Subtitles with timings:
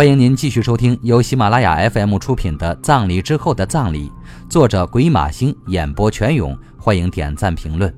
[0.00, 4.08] 欢迎您继续收听由喜马拉雅 FM 出品的《葬礼之后的葬礼》，
[4.48, 6.58] 作者鬼马星，演播全勇。
[6.78, 7.94] 欢迎点赞评论。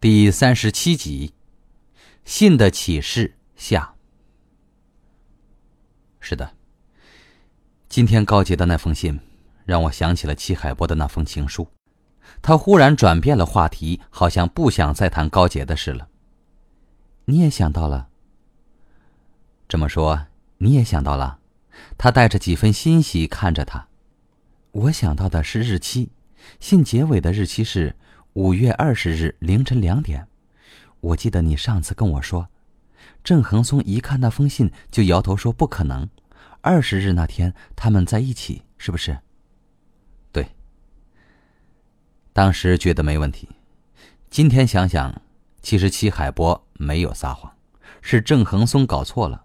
[0.00, 1.32] 第三十七集，
[2.24, 3.94] 信的启示下。
[6.18, 6.56] 是的，
[7.88, 9.20] 今天高杰的那封信，
[9.64, 11.68] 让我想起了齐海波的那封情书。
[12.42, 16.08] 他忽然转变了话题，好像不想再谈高洁的事了。
[17.26, 18.08] 你也想到了。
[19.66, 20.26] 这么说，
[20.58, 21.38] 你也想到了。
[21.98, 23.88] 他带着几分欣喜看着他。
[24.72, 26.10] 我想到的是日期，
[26.60, 27.96] 信结尾的日期是
[28.34, 30.26] 五月二十日凌晨两点。
[31.00, 32.48] 我记得你上次跟我说，
[33.22, 36.08] 郑恒松一看那封信就摇头说不可能。
[36.60, 39.18] 二十日那天他们在一起，是不是？
[42.34, 43.48] 当时觉得没问题，
[44.28, 45.22] 今天想想，
[45.62, 47.54] 其实齐海波没有撒谎，
[48.02, 49.44] 是郑恒松搞错了。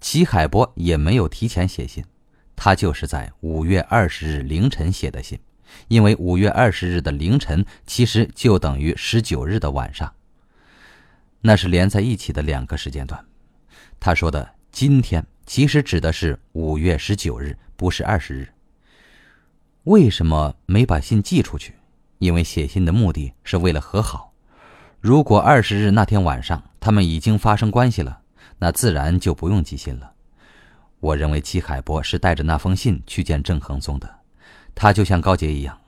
[0.00, 2.02] 齐海波也没有提前写信，
[2.56, 5.38] 他就是在五月二十日凌晨写的信，
[5.88, 10.10] 因为五月二十日的凌晨其实就等于十九日的晚上，
[11.42, 13.22] 那是连在一起的两个时间段。
[14.00, 18.48] 他说的今天其实指的是五月十九日，不是二十日。
[19.84, 21.74] 为什么没把信寄出去？
[22.18, 24.32] 因为写信的目的是为了和好，
[25.00, 28.20] 如果二十日那天晚上他们已经发生关系了，
[28.58, 30.12] 那自然就不用寄信了。
[31.00, 34.08] 我认为齐海波是带着那封信去见郑恒松的，
[34.74, 35.78] 他就像高杰一样，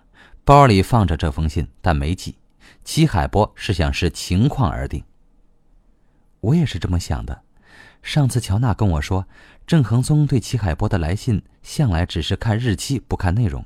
[0.44, 2.36] 包里放着这封信，但没寄。
[2.84, 5.02] 齐海波是想视情况而定。
[6.40, 7.42] 我也是这么想的。
[8.02, 9.26] 上次乔娜跟我说，
[9.66, 13.64] 郑恒松对齐海波的来信向来只是看日期，不看内容。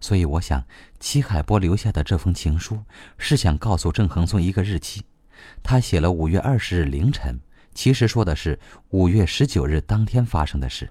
[0.00, 0.64] 所以我想，
[0.98, 2.84] 齐海波留下的这封情书
[3.18, 5.02] 是想告诉郑恒松一个日期。
[5.62, 7.38] 他写了五月二十日凌晨，
[7.74, 8.58] 其实说的是
[8.90, 10.90] 五月十九日当天发生的事。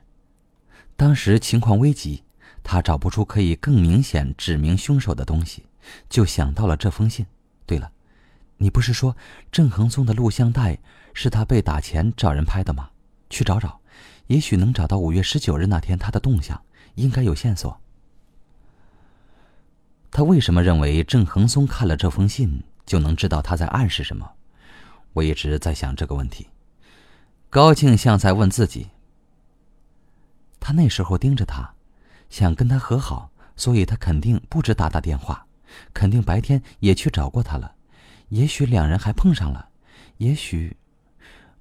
[0.96, 2.24] 当时情况危急，
[2.64, 5.66] 他找不出可以更明显指明凶手的东西，
[6.10, 7.26] 就想到了这封信。
[7.66, 7.92] 对了，
[8.58, 9.16] 你不是说
[9.52, 10.78] 郑恒松的录像带
[11.14, 12.90] 是他被打前找人拍的吗？
[13.30, 13.80] 去找找，
[14.28, 16.60] 也许能找到五月十九日那天他的动向，
[16.96, 17.80] 应该有线索。
[20.12, 24.30] 他为什么认为郑恒松看了这封信就能知道他在暗示什么？
[25.14, 26.48] 我一直在想这个问题。
[27.50, 28.88] 高静像在问自己。
[30.60, 31.74] 他那时候盯着他，
[32.30, 35.46] 想跟他和好，所以他肯定不止打打电话，
[35.94, 37.74] 肯定白天也去找过他了。
[38.30, 39.70] 也许两人还碰上了，
[40.18, 40.76] 也许……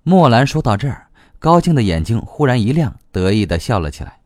[0.03, 4.21] 莫兰说到这儿，高静的眼睛忽然一亮，得意的笑了起来。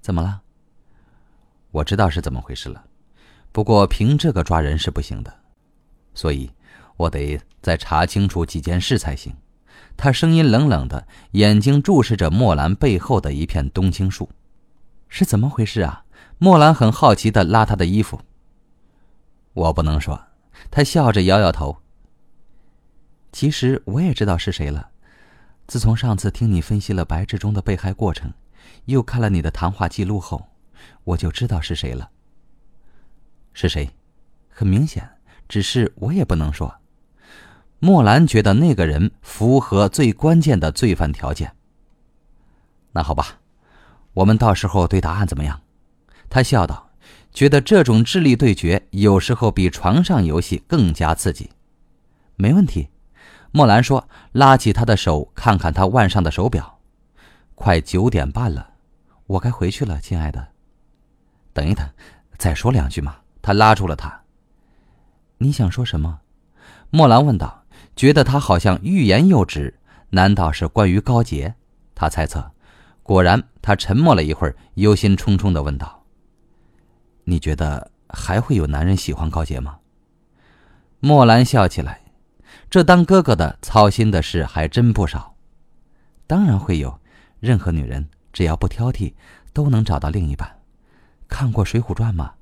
[0.00, 0.40] 怎么了？
[1.70, 2.85] 我知道是怎么回事了。
[3.56, 5.34] 不过凭这个抓人是不行的，
[6.12, 6.50] 所以
[6.98, 9.34] 我得再查清楚几件事才行。
[9.96, 14.28] 他声音冷冷的，眼睛注视着莫兰背后的一片冬青树，
[15.08, 16.04] 是怎么回事啊？
[16.36, 18.20] 莫兰很好奇的拉他的衣服。
[19.54, 20.20] 我不能说，
[20.70, 21.78] 他笑着摇摇头。
[23.32, 24.90] 其实我也知道是谁了，
[25.66, 28.30] 自从上次听你分析了白志忠的被害过程，
[28.84, 30.46] 又看了你的谈话记录后，
[31.04, 32.10] 我就知道是谁了。
[33.58, 33.88] 是谁？
[34.50, 35.08] 很明显，
[35.48, 36.76] 只是我也不能说。
[37.78, 41.56] 莫兰觉得那个人符合最关键的罪犯条件。
[42.92, 43.40] 那好吧，
[44.12, 45.62] 我们到时候对答案怎么样？
[46.28, 46.90] 他笑道，
[47.32, 51.50] 觉得这种智力对决有时候比床上游戏更加刺激。
[52.34, 52.90] 没问题，
[53.52, 56.78] 莫兰说，拉起他的手，看看他腕上的手表，
[57.54, 58.74] 快九点半了，
[59.26, 60.48] 我该回去了，亲爱的。
[61.54, 61.88] 等一等，
[62.36, 63.16] 再说两句嘛。
[63.46, 64.22] 他拉住了他。
[65.38, 66.18] 你想说什么？
[66.90, 67.62] 莫兰问道，
[67.94, 69.72] 觉得他好像欲言又止。
[70.10, 71.54] 难道是关于高洁？
[71.94, 72.50] 他猜测。
[73.04, 76.02] 果然，他沉默了一会儿，忧心忡忡的问道
[77.22, 79.78] ：“你觉得还会有男人喜欢高洁吗？”
[80.98, 82.00] 莫兰笑起来，
[82.68, 85.36] 这当哥哥的操心的事还真不少。
[86.26, 86.98] 当然会有，
[87.38, 89.14] 任何女人只要不挑剔，
[89.52, 90.58] 都能找到另一半。
[91.28, 92.32] 看过《水浒传》吗？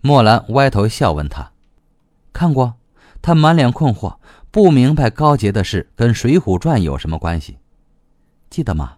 [0.00, 1.52] 莫兰歪头笑问他
[2.32, 2.74] ：“看过？”
[3.22, 4.16] 他满脸困惑，
[4.50, 7.58] 不明白高洁的事跟《水浒传》有什么关系。
[8.48, 8.96] 记得吗？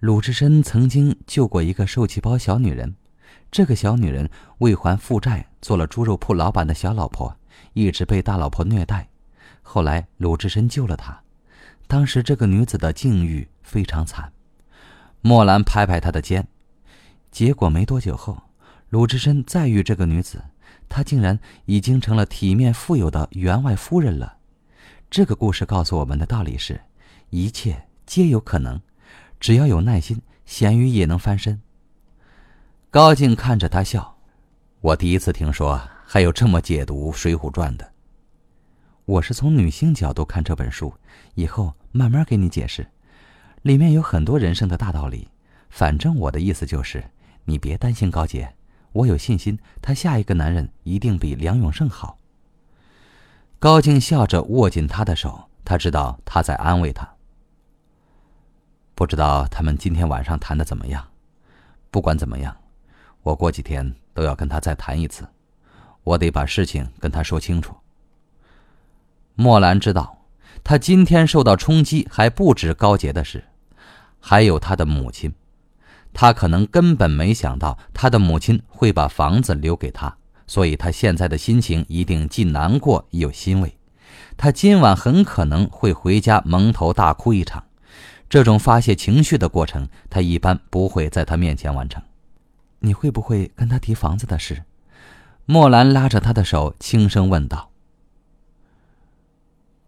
[0.00, 2.94] 鲁智深曾经救过一个受气包小女人，
[3.50, 4.30] 这个小女人
[4.60, 7.36] 为还负债，做了猪肉铺老板的小老婆，
[7.74, 9.10] 一直被大老婆虐待。
[9.60, 11.20] 后来鲁智深救了她，
[11.86, 14.32] 当时这个女子的境遇非常惨。
[15.20, 16.48] 莫兰拍拍她的肩，
[17.30, 18.38] 结果没多久后。
[18.88, 20.42] 鲁智深再遇这个女子，
[20.88, 24.38] 她竟然已经成了体面富有的员外夫人了。
[25.10, 26.80] 这个故事告诉我们的道理是：
[27.30, 28.80] 一切皆有可能，
[29.40, 31.60] 只要有耐心，咸鱼也能翻身。
[32.90, 34.16] 高静看着他笑，
[34.80, 37.92] 我第一次听说还有这么解读《水浒传》的。
[39.04, 40.94] 我是从女性角度看这本书，
[41.34, 42.86] 以后慢慢给你解释，
[43.62, 45.28] 里面有很多人生的大道理。
[45.70, 47.04] 反正我的意思就是，
[47.44, 48.55] 你别担心高洁，
[48.96, 52.18] 我有信心，他下一个男人一定比梁永胜好。
[53.58, 57.06] 高静笑着握紧他的手，他知道他在安慰他。
[58.94, 61.06] 不知道他们今天晚上谈的怎么样？
[61.90, 62.56] 不管怎么样，
[63.22, 65.28] 我过几天都要跟他再谈一次，
[66.02, 67.76] 我得把事情跟他说清楚。
[69.34, 70.24] 莫兰知道，
[70.64, 73.44] 他今天受到冲击还不止高洁的事，
[74.20, 75.34] 还有他的母亲。
[76.18, 80.16] 他可能根本没想到他的母亲会把房子留给他。
[80.46, 83.76] 所以，他现在的心情一定既难过又欣慰。
[84.34, 87.62] 他今晚很可能会回家蒙头大哭一场。
[88.30, 92.02] 这种发泄情绪的过程，他一般不会在他面前完成。
[92.78, 94.62] 你会不会跟他提房子的事？
[95.44, 97.70] 莫兰拉着他的手，轻声问道。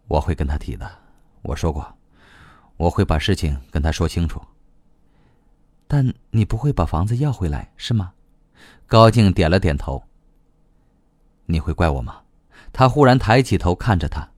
[0.07, 0.87] 我会跟他提的，
[1.41, 1.95] 我说过，
[2.77, 4.39] 我会把事情跟他说清楚。
[5.91, 8.13] 但你不会把房子要回来，是吗？
[8.85, 10.03] 高静点了点头。
[11.47, 12.21] 你会怪我吗？
[12.71, 14.29] 他忽然抬起头看着他。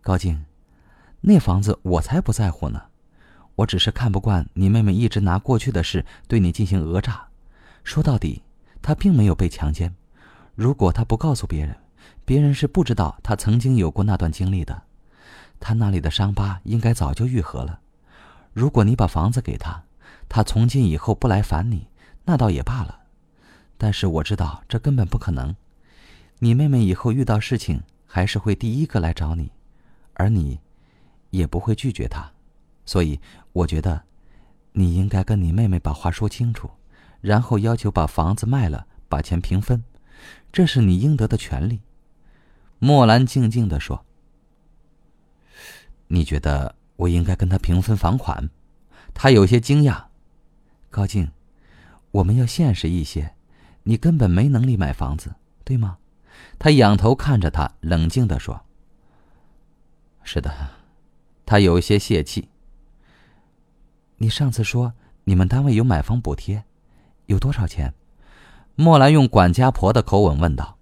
[0.00, 0.44] 高静，
[1.20, 2.80] 那房子我才不在乎呢，
[3.56, 7.26] 我只是看不惯你妹妹一直拿过去的事对你进行讹诈。
[7.82, 8.40] 说到底，
[8.80, 9.92] 她并没有被强奸。
[10.54, 11.76] 如果她不告诉别人，
[12.24, 14.82] 别人是不知道她曾经有过那段经历的。
[15.58, 17.80] 她那里的伤疤应该早就愈合了。
[18.52, 19.82] 如果你把房子给她，
[20.28, 21.88] 他从今以后不来烦你，
[22.24, 23.00] 那倒也罢了。
[23.76, 25.54] 但是我知道这根本不可能。
[26.38, 29.50] 你妹妹以后遇到事情还是会第一个来找你，
[30.14, 30.60] 而你，
[31.30, 32.30] 也不会拒绝她，
[32.84, 33.20] 所以
[33.52, 34.02] 我觉得，
[34.72, 36.70] 你应该跟你妹妹把话说清楚，
[37.20, 39.84] 然后要求把房子卖了，把钱平分，
[40.52, 41.80] 这是你应得的权利。
[42.78, 44.04] 莫兰静静的说
[46.08, 48.50] ：“你觉得我应该跟他平分房款？”
[49.14, 50.04] 他有些惊讶。
[50.94, 51.32] 高静，
[52.12, 53.34] 我们要现实一些，
[53.82, 55.98] 你根本没能力买房子，对吗？
[56.56, 58.60] 他仰头看着他，冷静的说
[60.22, 60.54] ：“是的。”
[61.44, 62.48] 他有些泄气。
[64.18, 64.94] 你上次说
[65.24, 66.62] 你们单位有买房补贴，
[67.26, 67.92] 有多少钱？
[68.76, 70.78] 莫兰用管家婆的口吻问道。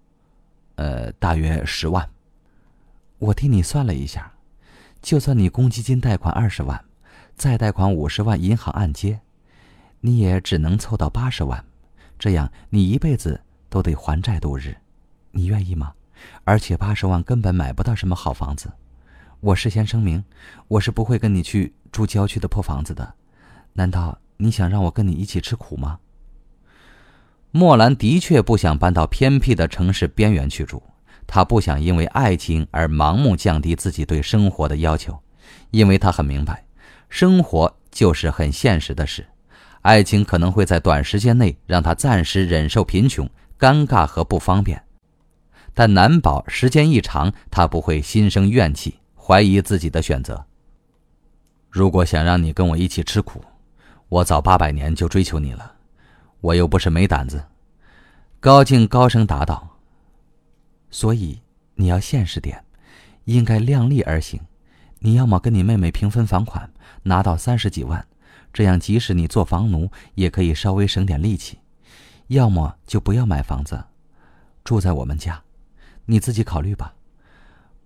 [0.76, 2.08] “呃，大约十万。”
[3.20, 4.32] 我替你算了一下，
[5.02, 6.82] 就算你公积金贷款二十万，
[7.36, 9.20] 再贷款五十万银行按揭，
[10.02, 11.64] 你也只能凑到八十万。
[12.18, 13.40] 这样你一辈子
[13.70, 14.76] 都得还债度日。
[15.30, 15.94] 你愿意吗？
[16.44, 18.70] 而且八十万根本买不到什么好房子。
[19.40, 20.22] 我事先声明，
[20.68, 23.14] 我是不会跟你去住郊区的破房子的。
[23.72, 25.98] 难道你想让我跟你一起吃苦吗？
[27.50, 30.82] 莫兰的确不想搬到偏僻的城市边缘去住，
[31.26, 35.18] 她不想因为爱情而盲目降低自己对生活的要求，
[35.70, 36.64] 因为她很明白，
[37.08, 39.26] 生活就是很现实的事，
[39.82, 44.82] 爱情可能会在短时间内让他暂时忍受贫穷、尴尬和不方便。
[45.74, 50.44] 但难保时间一长，他不会心生怨气，怀疑自己的选择。
[51.70, 53.42] 如果想让你跟我一起吃苦，
[54.08, 55.72] 我早八百年就追求你了，
[56.40, 57.42] 我又不是没胆子。”
[58.38, 59.78] 高静高声答道。
[60.90, 61.40] “所以
[61.74, 62.62] 你要现实点，
[63.24, 64.40] 应该量力而行。
[64.98, 66.70] 你要么跟你妹妹平分房款，
[67.04, 68.06] 拿到三十几万，
[68.52, 71.56] 这样即使你做房奴也可以稍微省点力气；
[72.28, 73.84] 要么就不要买房子，
[74.64, 75.42] 住在我们家。”
[76.06, 76.94] 你自己考虑吧。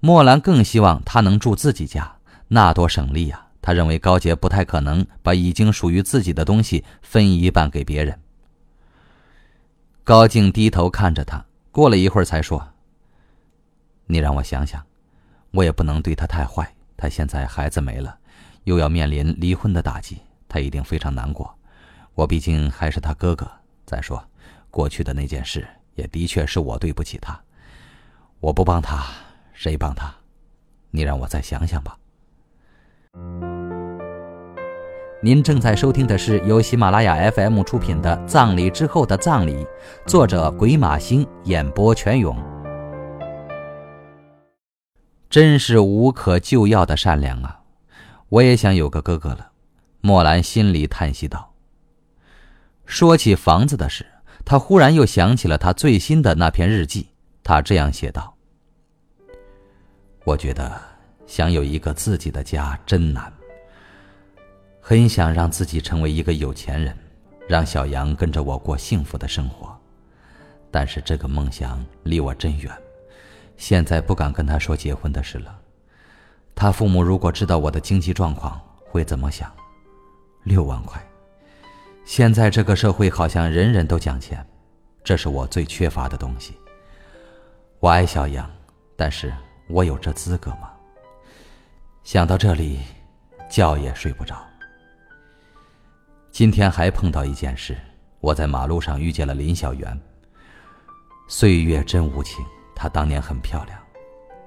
[0.00, 2.16] 莫兰更希望他能住自己家，
[2.48, 3.46] 那多省力呀。
[3.60, 8.18] 他认为高洁不太可能把已经属于自己的东西分一半给别人。
[10.04, 12.68] 高静低头看着他，过了一会儿才说
[14.06, 14.80] ：“你让我想想，
[15.50, 16.72] 我也不能对他太坏。
[16.96, 18.16] 他现在孩子没了，
[18.64, 20.18] 又要面临离婚的打击，
[20.56, 21.54] 他一定非常难过。
[22.14, 23.46] 我毕竟还是他哥哥。
[23.84, 24.24] 再说，
[24.70, 27.38] 过去的那件事也的确是我对不起他。”
[28.40, 29.04] 我不帮他，
[29.52, 30.14] 谁帮他？
[30.90, 31.98] 你让我再想想吧。
[35.22, 39.64] 您正在收听的是由喜马拉雅 FM 出品的《葬礼之后的葬礼》，
[40.06, 42.34] 作者鬼马星，演播全勇。
[45.28, 47.60] 真是无可救药的善良啊！
[48.30, 49.50] 我也想有个哥哥了。
[50.06, 51.52] 莫兰心里叹息道。
[52.84, 54.06] 说起房子的事，
[54.44, 57.08] 他忽然又想起了他最新的那篇日记，
[57.42, 58.32] 他这样写道
[60.24, 60.80] ：“我觉得
[61.26, 63.32] 想有一个自己的家真难，
[64.80, 66.96] 很想让自己成为一个有钱人，
[67.48, 69.76] 让小杨跟着我过幸福的生活，
[70.70, 72.72] 但是这个梦想离我真远，
[73.56, 75.58] 现在不敢跟他说结婚的事了。
[76.54, 79.52] 他父母如果知道我的经济状况，会怎么想？
[80.46, 80.98] 六万块。”
[82.06, 84.46] 现在这个社会好像人人都讲钱，
[85.04, 86.56] 这是我最缺乏的东西。
[87.80, 88.48] 我爱小杨，
[88.96, 89.34] 但是
[89.68, 90.70] 我有这资格吗？
[92.04, 92.80] 想到这里，
[93.50, 94.36] 觉也睡不着。
[96.30, 97.76] 今天还碰到一件事，
[98.20, 100.00] 我在马路上遇见了林小媛。
[101.26, 103.76] 岁月真无情，她当年很漂亮，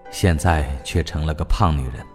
[0.09, 2.05] 现在却成了个胖女人，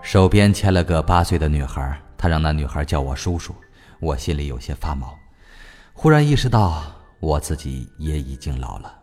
[0.00, 3.54] 手边牵了个八岁的女孩，她让那女孩叫我叔叔。
[3.98, 5.18] 我心里有些发毛，
[5.94, 6.82] 忽然意识到
[7.18, 8.94] 我自己也已经老了。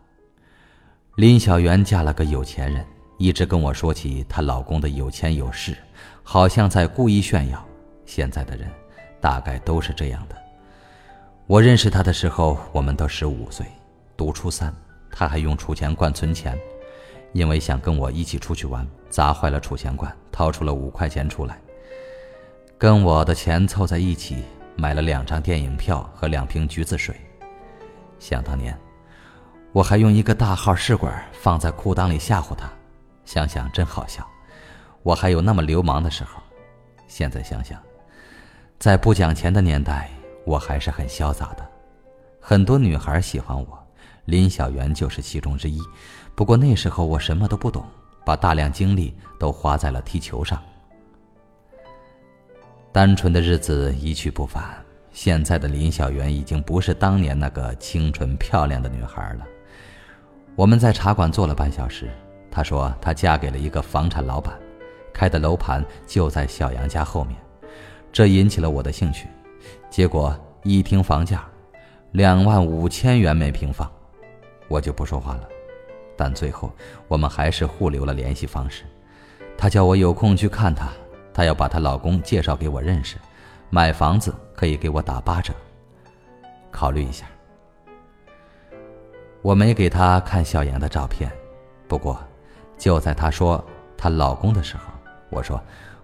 [1.16, 2.84] 林小媛嫁了个有钱人，
[3.18, 5.76] 一直跟我说起她老公的有钱有势，
[6.22, 7.64] 好像在故意炫耀。
[8.06, 8.70] 现在的人
[9.20, 10.36] 大概都是这样的。
[11.46, 13.66] 我认识他的时候，我们都十五岁，
[14.16, 14.74] 读初三，
[15.10, 16.58] 他还用储钱罐存钱，
[17.32, 21.58] 因为想跟我一起出去玩，砸坏了储钱罐，掏出了五块钱出来，
[22.78, 24.44] 跟我的钱凑在一起。
[24.76, 27.14] 买了两张电影票和两瓶橘子水。
[28.18, 28.76] 想当年，
[29.70, 32.68] 我还用一个大号试管放在裤裆里吓唬他，
[33.24, 34.28] 想想真好笑。
[35.04, 36.42] 我还有那么流氓的时候。
[37.06, 37.80] 现在想想，
[38.80, 40.10] 在不讲钱的年代，
[40.44, 41.64] 我还是很潇洒的。
[42.40, 43.86] 很多女孩喜欢我，
[44.24, 45.80] 林小媛就是其中之一。
[46.34, 47.86] 不过那时候我什么都不懂，
[48.24, 50.60] 把大量精力都花在了踢球上。
[52.94, 54.62] 单纯的日子一去不返，
[55.10, 59.44] 现在的林小媛已经不是当年那个清纯漂亮的女孩了。
[60.54, 62.08] 我们在茶馆坐了半小时，
[62.52, 64.54] 她说她嫁给了一个房产老板，
[65.12, 67.36] 开的楼盘就在小杨家后面，
[68.12, 69.26] 这引起了我的兴趣。
[69.90, 70.32] 结果
[70.62, 71.44] 一听房价，
[72.12, 73.90] 两万五千元每平方，
[74.68, 75.48] 我就不说话了。
[76.16, 76.72] 但最后
[77.08, 78.84] 我们还是互留了联系方式，
[79.58, 80.88] 她叫我有空去看她。
[81.34, 83.16] 她要把她老公介绍给我认识，
[83.68, 85.52] 买房子可以给我打八折。
[86.70, 87.26] 考虑一下。
[89.42, 91.30] 我没给她看小杨的照片，
[91.86, 92.18] 不过，
[92.78, 93.62] 就在她说
[93.96, 94.84] 她老公的时候，
[95.28, 95.62] 我说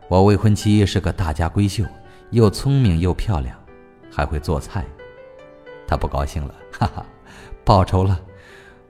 [0.08, 1.84] 我未婚妻是个大家闺秀，
[2.30, 3.56] 又聪明又漂亮，
[4.12, 4.84] 还会做菜。
[5.86, 7.06] 她不高兴了， 哈哈，
[7.64, 8.20] 报仇了，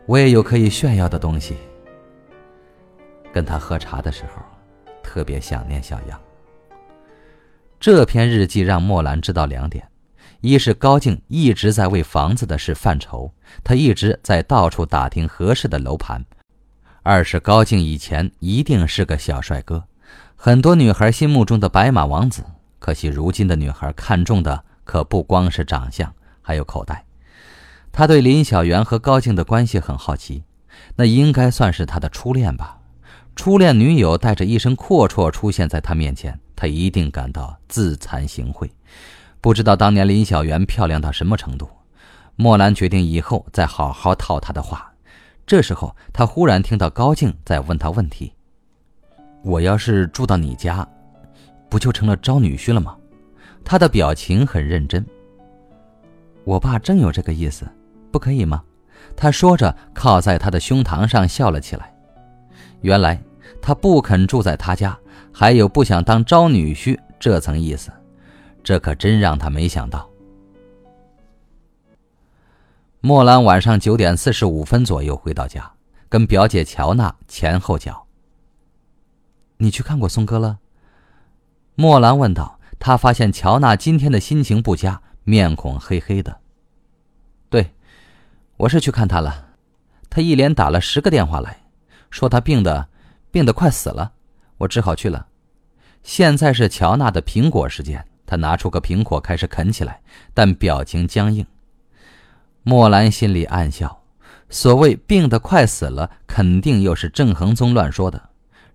[0.06, 1.56] 我也有可以炫耀的东西。
[3.32, 4.42] 跟她喝茶的时候，
[5.02, 6.20] 特别想念小杨。
[7.80, 9.88] 这篇日记让莫兰知道两点：
[10.42, 13.32] 一是高静一直在为房子的事犯愁，
[13.64, 16.20] 他一直在到处打听合适的楼盘；
[17.02, 19.82] 二是高静以前一定是个小帅哥，
[20.36, 22.44] 很多女孩心目中的白马王子。
[22.78, 27.06] 可惜如今的女孩看中的可不光是长相，还有口袋。
[27.90, 30.44] 他对林小媛和高静的关系很好奇，
[30.96, 32.76] 那应该算是他的初恋吧？
[33.34, 36.38] 初恋女友带着一身阔绰出现在他面前。
[36.60, 38.68] 他一定感到自惭形秽，
[39.40, 41.66] 不知道当年林小媛漂亮到什么程度。
[42.36, 44.92] 莫兰决定以后再好好套她的话。
[45.46, 48.30] 这时候，他忽然听到高静在问他问题
[49.42, 50.86] ：“我要是住到你家，
[51.70, 52.94] 不就成了招女婿了吗？”
[53.64, 55.02] 他的表情很认真。
[56.44, 57.66] 我爸真有这个意思，
[58.12, 58.62] 不可以吗？
[59.16, 61.90] 他说着，靠在他的胸膛上笑了起来。
[62.82, 63.18] 原来
[63.62, 64.96] 他不肯住在他家。
[65.32, 67.90] 还有不想当招女婿这层意思，
[68.62, 70.08] 这可真让他没想到。
[73.00, 75.72] 莫兰晚上九点四十五分左右回到家，
[76.08, 78.06] 跟表姐乔娜前后脚。
[79.56, 80.58] 你去看过松哥了？
[81.74, 82.58] 莫兰问道。
[82.82, 86.40] 他发现乔娜今天的心情不佳，面孔黑黑的。
[87.50, 87.74] 对，
[88.56, 89.48] 我是去看他了。
[90.08, 91.62] 他一连打了十个电话来，
[92.08, 92.88] 说他病的，
[93.30, 94.14] 病得快死了。
[94.60, 95.26] 我只好去了。
[96.02, 100.00] 现在是乔娜的苹果时间，他拿出个苹果开始啃起来，
[100.34, 101.46] 但表情僵硬。
[102.62, 104.02] 莫兰心里暗笑，
[104.50, 108.30] 所谓病得快死了，肯定又是郑恒宗乱说的。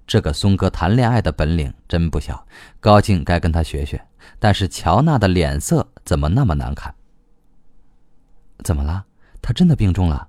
[0.08, 2.46] 这个松哥谈恋爱的本领真不小，
[2.80, 4.04] 高静该跟他学学。
[4.40, 6.94] 但是乔娜的脸色怎么那么难看？
[8.64, 9.06] 怎么了？
[9.42, 10.28] 他真的病重了？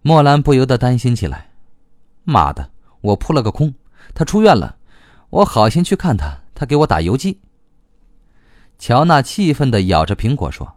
[0.00, 1.50] 莫兰不由得担心起来。
[2.24, 2.70] 妈的，
[3.02, 3.74] 我扑了个空。
[4.14, 4.76] 他出院了，
[5.30, 7.40] 我好心去看他，他给我打游击。
[8.78, 10.76] 乔娜气愤地咬着苹果说：“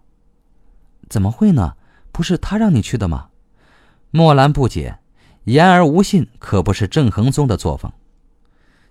[1.09, 1.75] 怎么会呢？
[2.11, 3.29] 不是他让你去的吗？
[4.11, 4.99] 莫兰不解，
[5.45, 7.91] 言而无信可不是郑恒宗的作风。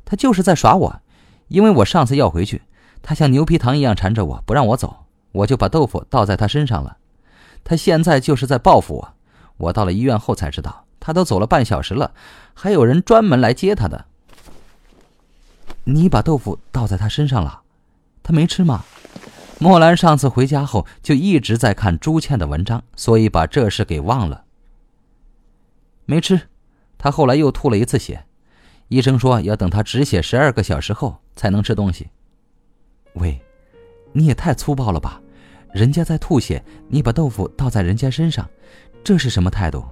[0.04, 1.00] 他就是在耍我，
[1.48, 2.62] 因为我上次要回去，
[3.02, 6.96] 他像牛皮糖一样缠着我不让我走，我就把豆腐倒在他身上了。
[7.62, 9.14] 他现在就是在报复我。
[9.58, 12.12] 我到了医院后才知道，他都走了半小时了，
[12.54, 14.06] 还有人专门来接他的。
[15.84, 17.62] 你把豆腐倒在他身上了，
[18.22, 18.84] 他没吃吗？
[19.58, 24.44] 莫兰上次回家后就一直在看朱倩的文章，所以把这事给忘了。
[26.04, 26.48] 没吃，
[26.98, 28.24] 他后来又吐了一次血，
[28.88, 32.08] 医生说要等他止血十二个小时后才能吃东西。
[33.14, 33.40] 喂，
[34.12, 35.20] 你也太粗暴了吧！
[35.72, 38.48] 人家在吐血，你把豆腐倒在人家身上，
[39.04, 39.84] 这是什么态度？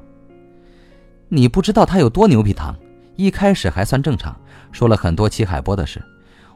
[1.29, 2.77] 你不知道他有多牛皮糖，
[3.17, 4.39] 一开始还算正常，
[4.73, 6.03] 说了很多齐海波的事，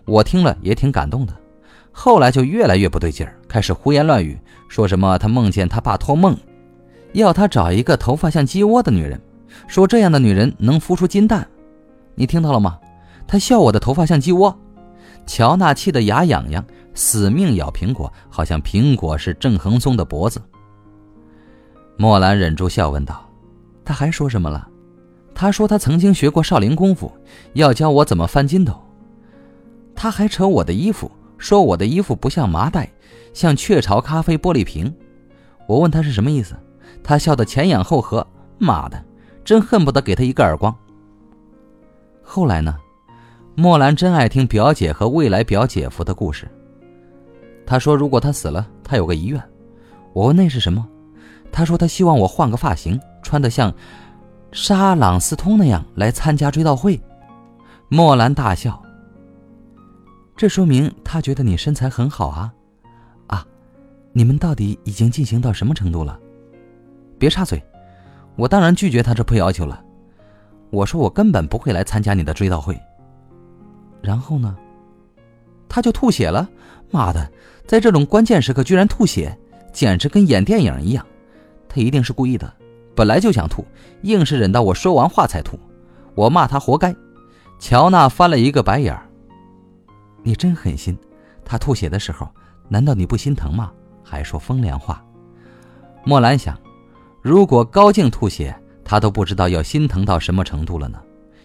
[0.05, 1.35] 我听了也挺感动的。
[1.93, 6.37] 后来就越来越不对劲儿，开始胡言乱语，说什么他梦见他爸托梦，
[7.13, 9.21] 要他找一个头发像鸡窝的女人，
[9.69, 11.47] 说这样的女人能孵出金蛋。
[12.17, 12.79] 你听到了吗？
[13.27, 14.57] 他笑我的头发像鸡窝。
[15.27, 20.43] 乔娜气得牙痒痒，死命咬苹果，好像苹果是郑恒松的脖子。
[21.97, 23.25] 莫兰忍住笑问道
[23.85, 24.69] ：“他还说什么了？”
[25.35, 27.11] 他说他曾经学过少林功夫，
[27.55, 28.73] 要教我怎么翻筋斗。
[29.95, 31.11] 他还扯我的衣服。
[31.37, 32.89] 说我的衣服不像麻袋，
[33.35, 34.95] 像雀巢咖啡玻璃瓶。
[35.67, 36.55] 我问他是什么意思，
[37.03, 38.27] 他笑得前仰后合。
[38.57, 39.05] 妈的，
[39.45, 40.75] 真恨不得给他一个耳光。
[42.23, 42.77] 后来呢？
[43.57, 46.49] 莫兰真爱听表姐和未来表姐夫的故事。
[47.67, 49.43] 他说如果他死了，他有个遗愿。
[50.15, 50.87] 我问那是什么，
[51.53, 53.75] 他说他希望我换个发型，穿得像
[54.55, 56.99] 沙朗斯通那样来参加追悼会。
[57.89, 58.81] 莫兰大笑。
[60.37, 62.55] 这说明他觉得你身材很好啊，
[63.27, 63.45] 啊，
[64.13, 66.17] 你们到底已经进行到什么程度了？
[67.19, 67.61] 别插嘴，
[68.37, 69.85] 我当然拒绝他这破要求了。
[70.71, 72.81] 我说我根本不会来参加你的追悼会。
[74.01, 74.57] 然后呢，
[75.69, 76.49] 他就吐血了。
[76.93, 77.29] 妈的，
[77.67, 79.37] 在这种关键时刻居然吐血，
[79.73, 81.05] 简直跟演电影一样。
[81.69, 82.53] 他一定是故意的，
[82.95, 83.65] 本来就想吐，
[84.03, 85.59] 硬是忍到我说完话才吐。
[86.15, 86.95] 我骂他活该。
[87.59, 89.07] 乔娜翻了一个白眼儿。
[90.23, 90.97] 你真狠心，
[91.45, 92.29] 他吐血的时候，
[92.69, 93.73] 难道你不心疼吗？
[94.03, 95.05] 还说风凉话。
[96.05, 96.59] 莫兰想，
[97.23, 98.55] 如果高静吐血，
[98.85, 101.01] 他都不知道要心疼到什么程度了呢。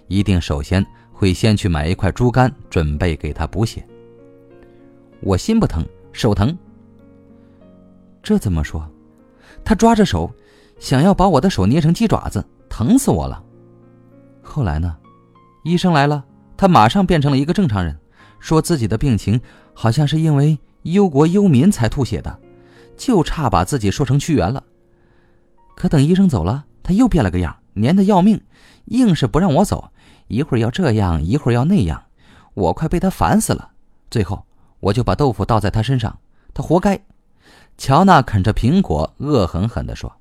[0.07, 3.85] 一定首先会先去买一块猪肝，准备给他补血。
[5.21, 6.57] 我心不疼，手疼。
[8.21, 8.85] 这怎么说？
[9.63, 10.29] 他抓着手，
[10.79, 13.43] 想要把我的手捏成鸡爪子，疼死我了。
[14.41, 14.97] 后来呢？
[15.63, 16.23] 医生来了，
[16.55, 17.95] 他马上变成了一个正常人。
[18.39, 19.39] 说自己的病情
[19.73, 22.39] 好像是因为忧国忧民才吐血的，
[22.95, 24.63] 就差把自己说成屈原了。
[25.75, 28.41] 可等医生走了，他又变了个样，黏得要命，
[28.85, 29.91] 硬是不让我走，
[30.27, 32.01] 一会儿要这样，一会儿要那样，
[32.53, 33.71] 我快被他烦死了。
[34.09, 34.45] 最后，
[34.79, 36.17] 我就把豆腐倒在他身上，
[36.53, 36.99] 他活该。
[37.77, 40.11] 乔娜啃着苹果，恶狠狠地说。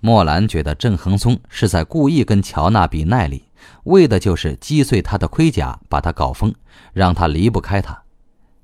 [0.00, 3.44] 莫兰觉得郑恒松是在故意跟乔娜比耐力。
[3.84, 6.54] 为的就是击碎他的盔甲，把他搞疯，
[6.92, 8.02] 让他离不开他。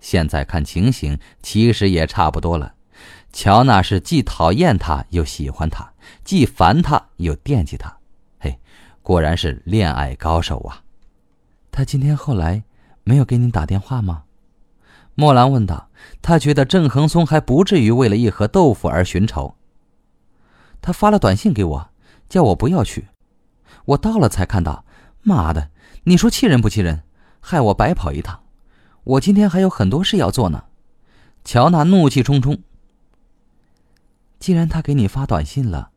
[0.01, 2.75] 现在看情形，其实也差不多了。
[3.33, 5.93] 乔娜是既讨厌他又喜欢他，
[6.23, 7.97] 既烦他又惦记他。
[8.39, 8.59] 嘿，
[9.03, 10.83] 果然是恋爱高手啊！
[11.73, 12.63] 他今天后来
[13.03, 14.23] 没有给你打电话吗？
[15.15, 15.89] 莫兰问道。
[16.21, 19.57] 他觉得郑恒松还不至于为了一盒豆腐而寻仇。
[20.85, 21.91] 他发了短信给我，
[22.29, 23.09] 叫我不要去。
[23.87, 24.85] 我到了才看到。
[25.23, 25.71] 妈的！
[26.03, 27.05] 你说气人不气人？
[27.41, 28.43] 害我白跑一趟。
[29.03, 30.65] 我今天还有很多事要做呢。
[31.43, 32.63] 乔娜怒气冲冲。
[34.39, 35.89] 既然他给你发短信了，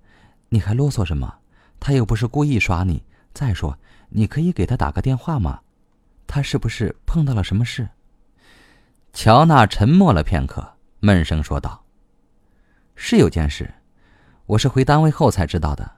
[0.48, 1.40] 你还啰嗦什么？
[1.82, 3.04] 他又不是故意耍你。
[3.34, 5.60] 再说，你可以给他打个电话吗？
[6.26, 7.90] 他是不是碰到了什么事？
[9.12, 11.84] 乔娜沉默了片刻，闷声说道
[12.96, 13.74] ：“是有件事，
[14.48, 15.90] 我是回单位后才知道的。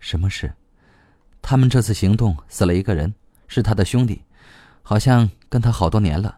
[0.00, 0.52] 什么事？”
[1.40, 3.14] 他们这次行动死了一个人，
[3.46, 4.22] 是他的兄弟，
[4.82, 6.36] 好像跟他好多年了。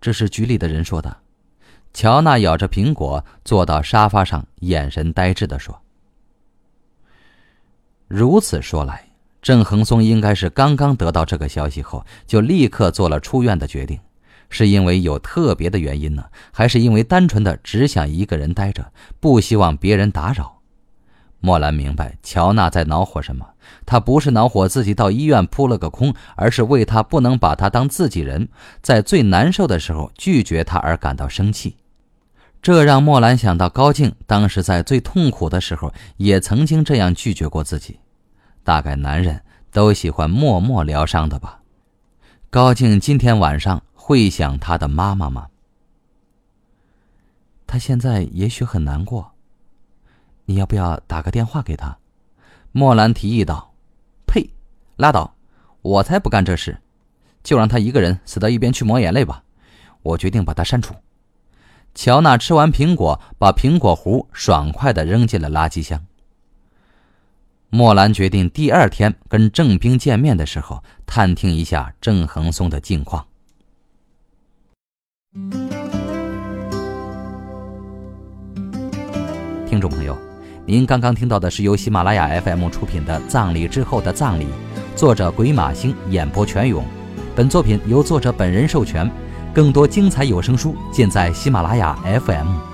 [0.00, 1.16] 这是局里的人说的。
[1.92, 5.80] 乔娜咬着苹果，坐到沙发上，眼神呆滞地说
[8.08, 9.08] ：“如此说来，
[9.40, 13.98] 郑恒松应该是刚刚得到这个消息后，就立刻做了出院的决定，
[14.50, 20.52] 是因为有特别的原因呢，还是因为单纯的只想一个人待着，不希望别人打扰？”
[21.44, 23.46] 莫兰明白乔娜在恼火什么，
[23.84, 28.48] 她不是恼火自己到医院扑了个空，而是为他不能把她当自己人，
[28.80, 31.76] 在最难受的时候拒绝他而感到生气。
[32.62, 37.98] 这让莫兰想到高静当时在最痛苦的时候也曾经这样拒绝过自己。
[38.62, 41.60] 大概男人都喜欢默默疗伤的吧？
[42.48, 45.48] 高静今天晚上会想她的妈妈吗？
[47.66, 49.33] 他现在也许很难过，
[50.44, 51.96] 你要不要打个电话给他？
[52.72, 53.72] 莫兰提议道。
[54.26, 54.50] 呸！
[54.96, 55.34] 拉倒，
[55.82, 56.76] 我才不干这事，
[57.42, 59.42] 就让他一个人死到一边去抹眼泪吧。
[60.02, 60.94] 我决定把他删除。
[61.94, 66.04] 乔娜吃完苹果，把苹果核爽快地扔进了垃圾箱。
[67.70, 73.24] 莫兰决定第二天跟郑兵见面的时候，探听一下郑恒松的近况。
[79.66, 80.16] 听众朋友，
[80.66, 84.44] 您刚刚听到的是由喜马拉雅 FM 出品的《葬礼之后的葬礼》，
[84.96, 86.82] 作者鬼马星演播全勇。
[87.36, 89.10] 本作品由作者本人授权。
[89.52, 92.73] 更多精彩有声书，尽在喜马拉雅 FM。